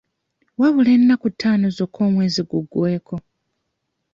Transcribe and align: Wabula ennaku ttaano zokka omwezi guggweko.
Wabula 0.59 0.89
ennaku 0.97 1.27
ttaano 1.33 1.67
zokka 1.77 1.99
omwezi 2.07 2.41
guggweko. 2.49 3.15